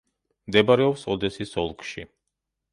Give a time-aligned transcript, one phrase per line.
[0.49, 2.09] მდებარეობს ოდესის ოლქში.